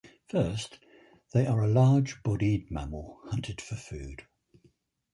First, 0.29 0.79
they 1.31 1.45
are 1.45 1.61
a 1.63 1.67
large-bodied 1.69 2.71
mammal 2.71 3.19
hunted 3.25 3.61
for 3.61 3.75
food. 3.75 4.23